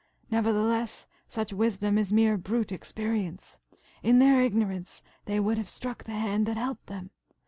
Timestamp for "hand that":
6.13-6.57